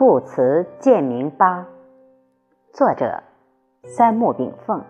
[0.00, 1.68] 故辞建明八，
[2.72, 3.22] 作者
[3.84, 4.82] 三木炳凤。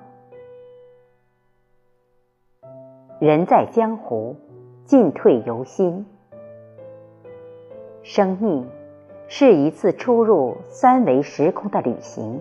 [3.19, 4.37] 人在江湖，
[4.85, 6.07] 进退由心。
[8.05, 8.65] 生命
[9.27, 12.41] 是一次出入三维时空的旅行，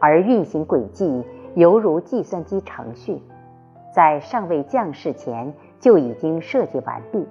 [0.00, 1.22] 而运行轨迹
[1.56, 3.20] 犹如计算机程序，
[3.94, 7.28] 在尚未降世前就已经设计完毕。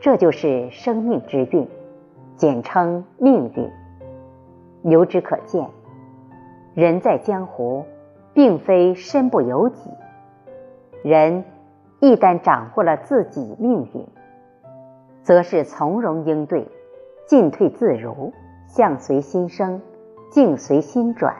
[0.00, 1.68] 这就是生命之运。
[2.36, 3.70] 简称命运。
[4.82, 5.68] 由之可见，
[6.74, 7.84] 人在江湖，
[8.32, 9.90] 并非身不由己。
[11.02, 11.44] 人
[12.00, 14.06] 一旦掌握了自己命运，
[15.22, 16.68] 则是从容应对，
[17.26, 18.32] 进退自如，
[18.66, 19.80] 相随心生，
[20.30, 21.34] 境随心转。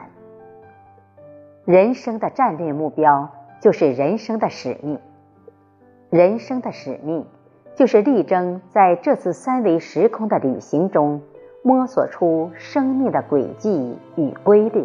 [1.63, 3.29] 人生的战略目标，
[3.61, 4.99] 就是人生的使命。
[6.09, 7.25] 人生的使命。
[7.77, 11.21] 就是力争在这次三维时空的旅行中，
[11.61, 14.83] 摸索出生命的轨迹与规律，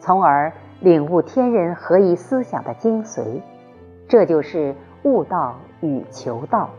[0.00, 3.42] 从而领悟天人合一思想的精髓。
[4.08, 6.70] 这就是悟道与求道。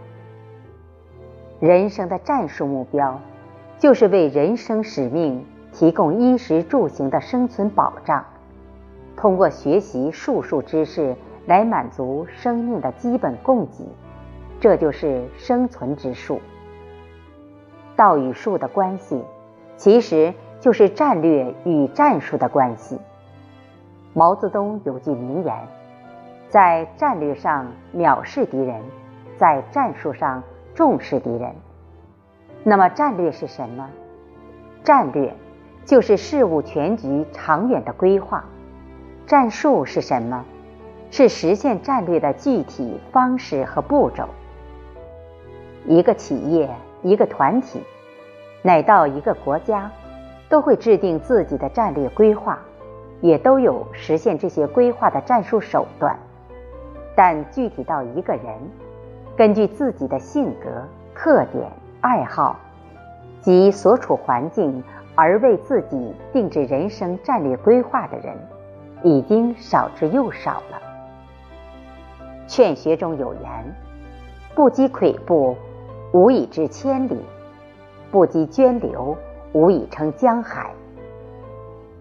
[1.59, 3.19] 人生的战术目标，
[3.77, 8.25] 就是为人生使命提供衣食住行的生存保障，
[9.15, 13.87] 通过学习术数知识来满足生命的基本供给。
[14.63, 16.39] 这就是生存之术。
[17.97, 19.21] 道与术的关系，
[19.75, 22.97] 其实就是战略与战术的关系。
[24.13, 25.53] 毛泽东有句名言
[26.47, 28.81] ：“在战略上藐视敌人，
[29.35, 30.41] 在战术上
[30.73, 31.53] 重视敌人。”
[32.63, 33.89] 那么，战略是什么？
[34.81, 35.35] 战略
[35.83, 38.45] 就是事物全局长远的规划。
[39.27, 40.45] 战术是什么？
[41.11, 44.29] 是实现战略的具体方式和步骤。
[45.85, 46.69] 一个企业、
[47.01, 47.81] 一个团体，
[48.61, 49.91] 乃到一个国家，
[50.47, 52.57] 都会制定自己的战略规划，
[53.19, 56.17] 也都有实现这些规划的战术手段。
[57.15, 58.45] 但具体到一个人，
[59.35, 60.69] 根据自己的性格、
[61.13, 61.69] 特点、
[62.01, 62.57] 爱好
[63.41, 64.81] 及所处环境
[65.15, 68.35] 而为自己定制人生战略规划的人，
[69.03, 70.81] 已经少之又少了。
[72.47, 73.75] 劝学中有言
[74.55, 75.57] ：“不积跬步。”
[76.13, 77.17] 无以至千里，
[78.11, 79.17] 不积涓流，
[79.51, 80.71] 无以成江海。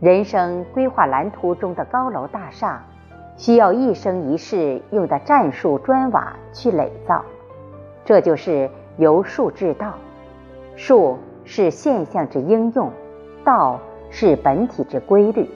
[0.00, 2.84] 人生规划蓝图中的高楼大厦，
[3.38, 7.24] 需要一生一世用的战术砖瓦去垒造。
[8.04, 8.68] 这就是
[8.98, 9.94] 由术至道，
[10.76, 12.90] 术是现象之应用，
[13.42, 13.80] 道
[14.10, 15.48] 是本体之规律。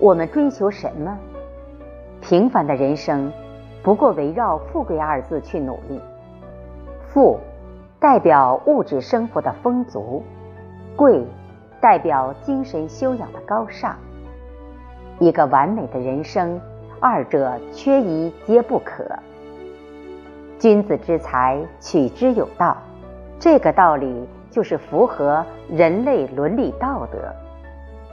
[0.00, 1.16] 我们追求什么？
[2.20, 3.32] 平凡的人生。
[3.88, 5.98] 不过围绕“富贵”二字去努力，
[7.08, 7.40] 富
[7.98, 10.22] 代表物质生活的丰足，
[10.94, 11.24] 贵
[11.80, 13.96] 代表精神修养的高尚。
[15.18, 16.60] 一个完美的人生，
[17.00, 19.06] 二者缺一皆不可。
[20.58, 22.76] 君子之才取之有道，
[23.38, 27.34] 这个道理就是符合人类伦理道德。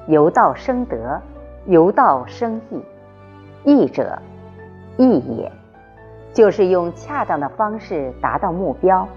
[0.08, 1.22] 由道生德，
[1.66, 2.82] 由道生义，
[3.66, 4.18] 义者。
[4.98, 5.52] 义也，
[6.36, 9.08] 就是用恰当的方式达到目标。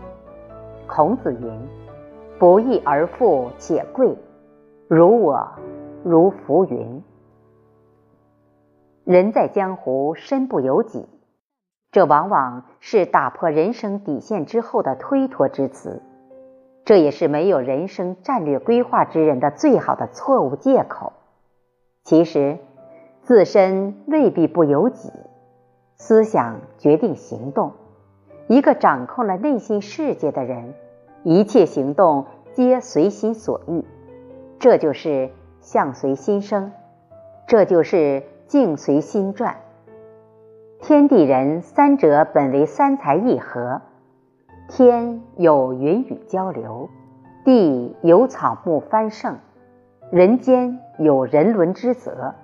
[0.87, 1.69] 孔子云
[2.39, 4.17] ：“不义而富且贵，
[4.87, 5.49] 如我，
[6.05, 7.03] 如浮云。”
[9.03, 11.09] 人在江湖，身不由己，
[11.91, 16.01] 这往往是打破人生底线之后的推脱之词，
[16.85, 21.15] 这也是没有人生战略规划之人的最好的错误借口。
[22.05, 22.59] 其实，
[23.23, 25.11] 自身未必不由己。
[25.99, 27.73] 思想决定行动。
[28.47, 30.75] 一个掌控了内心世界的人，
[31.25, 33.85] 一切行动皆随心所欲。
[34.59, 36.73] 这就是相随心生，
[37.47, 39.57] 这就是境随心转。
[40.81, 43.83] 天地人三者本为三才一合，
[44.69, 46.89] 天有云雨交流，
[47.45, 49.37] 地有草木繁盛，
[50.13, 52.35] 人间有人伦之责。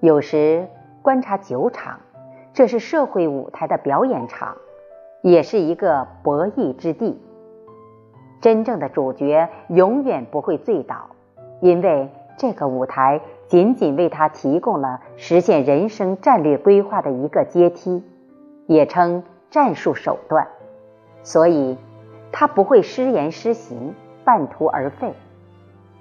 [0.00, 0.68] 有时
[1.02, 2.00] 观察酒场。
[2.56, 4.56] 这是社会舞台的表演场，
[5.20, 7.20] 也是一个博弈之地。
[8.40, 11.10] 真正的主角永远不会醉倒，
[11.60, 12.08] 因为
[12.38, 18.02] 这个舞台仅仅为他提供了实现人生战略规划的一个阶梯，
[18.66, 20.48] 也称战术手段。
[21.22, 21.76] 所以，
[22.32, 23.94] 他不会失言失行，
[24.24, 25.12] 半途而废。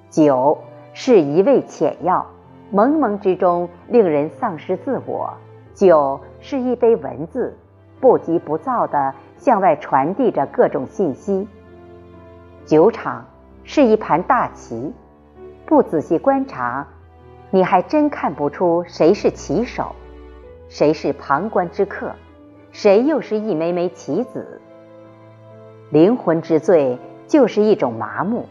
[0.09, 0.59] 酒
[0.93, 2.25] 是一味浅药，
[2.71, 5.33] 蒙蒙之中令人丧失自我。
[5.73, 7.57] 酒是一杯文字，
[7.99, 11.47] 不急不躁地向外传递着各种信息。
[12.67, 13.25] 酒场
[13.63, 14.93] 是一盘大棋，
[15.65, 16.85] 不仔细观察，
[17.49, 19.95] 你还真看不出谁是棋手，
[20.69, 22.11] 谁是旁观之客，
[22.71, 24.61] 谁又是一枚枚棋子。
[25.89, 28.45] 灵魂之罪就是一种麻木。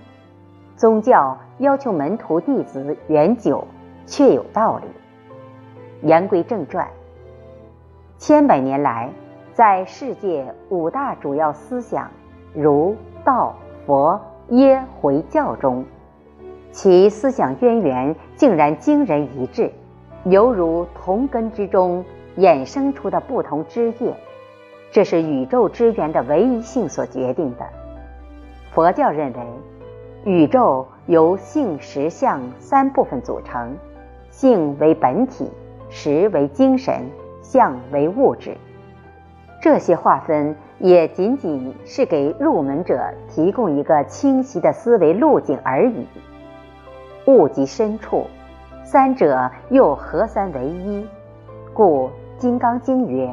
[0.74, 3.64] 宗教要求门徒弟子远酒，
[4.04, 6.08] 确有道理。
[6.08, 6.90] 言归正传，
[8.26, 9.10] 千百年来，
[9.52, 12.10] 在世界五大主要思想
[12.54, 13.54] 如道、
[13.84, 14.18] 佛、
[14.48, 15.84] 耶、回教中，
[16.72, 19.70] 其思想渊源竟然惊人一致，
[20.24, 22.02] 犹如同根之中
[22.38, 24.14] 衍生出的不同枝叶。
[24.90, 27.66] 这是宇宙之源的唯一性所决定的。
[28.70, 29.40] 佛教认为。
[30.24, 33.76] 宇宙由性、实、相三部分组成，
[34.30, 35.50] 性为本体，
[35.90, 37.02] 实为精神，
[37.44, 38.56] 相为物质。
[39.62, 46.08] 这些划分也仅仅是给入门者提供一个清晰的思维路径而已。
[47.26, 48.26] 物及深处，
[48.84, 51.06] 三者又合三为一？
[51.72, 52.08] 故
[52.38, 53.32] 《金刚经》曰：“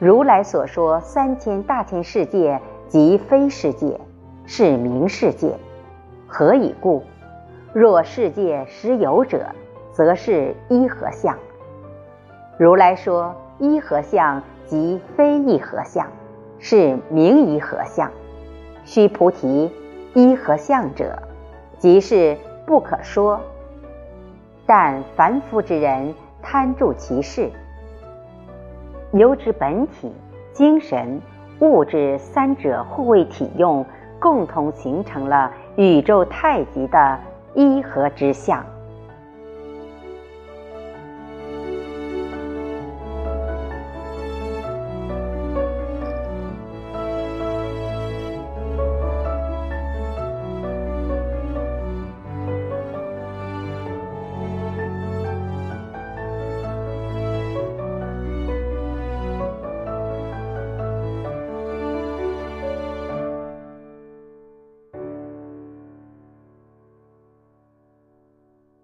[0.00, 4.00] 如来所说三千大千世界，即非世界，
[4.46, 5.54] 是名世界。”
[6.26, 7.02] 何以故？
[7.72, 9.46] 若世界实有者，
[9.92, 11.36] 则是一合相。
[12.58, 16.06] 如来说一合相即非一合相，
[16.58, 18.10] 是名一合相。
[18.84, 19.70] 须菩提，
[20.14, 21.16] 一合相者，
[21.78, 23.40] 即是不可说。
[24.66, 27.50] 但凡夫之人贪著其事，
[29.12, 30.12] 由之本体、
[30.52, 31.20] 精神、
[31.60, 33.84] 物质三者互为体用，
[34.20, 35.52] 共同形成了。
[35.76, 37.18] 宇宙太极的
[37.54, 38.64] 一合之相。